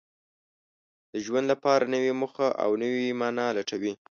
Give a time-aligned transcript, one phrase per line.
[1.11, 3.93] د ژوند لپاره نوې موخه او نوې مانا لټوي.